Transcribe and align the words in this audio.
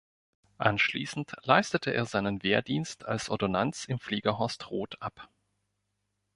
Anschließend 0.57 1.33
leistete 1.43 1.93
er 1.93 2.05
seinen 2.07 2.41
Wehrdienst 2.41 3.05
als 3.05 3.29
Ordonnanz 3.29 3.85
im 3.85 3.99
Fliegerhorst 3.99 4.71
Roth 4.71 4.99
ab. 4.99 5.29